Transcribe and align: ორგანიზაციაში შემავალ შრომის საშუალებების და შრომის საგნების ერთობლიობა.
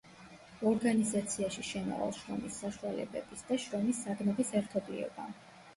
ორგანიზაციაში 0.69 1.67
შემავალ 1.73 2.15
შრომის 2.21 2.59
საშუალებების 2.67 3.47
და 3.53 3.61
შრომის 3.67 4.05
საგნების 4.09 4.55
ერთობლიობა. 4.63 5.33